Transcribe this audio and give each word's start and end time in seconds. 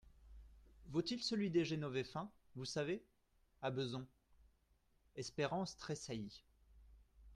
Vaut-il 0.87 1.21
celui 1.21 1.51
des 1.51 1.63
Génovéfains? 1.63 2.31
Vous 2.55 2.65
savez… 2.65 3.05
à 3.61 3.69
Bezons? 3.69 4.07
Espérance 5.15 5.77
tressaillit. 5.77 6.43